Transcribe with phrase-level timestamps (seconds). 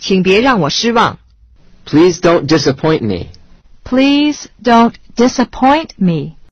[0.00, 1.18] 请别让我失望。
[1.84, 3.28] Please don't disappoint me.
[3.84, 6.36] Please don't disappoint me.